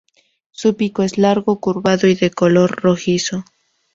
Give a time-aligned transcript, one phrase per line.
[0.49, 3.45] Su pico es largo, curvado y de color rojizo.